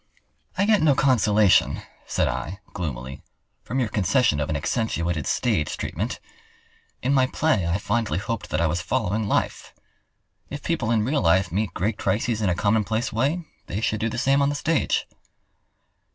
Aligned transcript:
'""I 0.57 0.65
get 0.65 0.81
no 0.81 0.95
consolation," 0.95 1.83
said 2.07 2.27
I, 2.27 2.57
gloomily, 2.73 3.21
"from 3.61 3.79
your 3.79 3.87
concession 3.89 4.39
of 4.39 4.49
an 4.49 4.55
accentuated 4.55 5.27
stage 5.27 5.77
treatment. 5.77 6.19
In 7.03 7.13
my 7.13 7.27
play 7.27 7.67
I 7.67 7.77
fondly 7.77 8.17
hoped 8.17 8.49
that 8.49 8.59
I 8.59 8.65
was 8.65 8.81
following 8.81 9.27
life. 9.27 9.75
If 10.49 10.63
people 10.63 10.89
in 10.89 11.05
real 11.05 11.21
life 11.21 11.51
meet 11.51 11.75
great 11.75 11.99
crises 11.99 12.41
in 12.41 12.49
a 12.49 12.55
commonplace 12.55 13.13
way, 13.13 13.45
they 13.67 13.79
should 13.79 13.99
do 13.99 14.09
the 14.09 14.17
same 14.17 14.41
on 14.41 14.49
the 14.49 14.55
stage." 14.55 15.05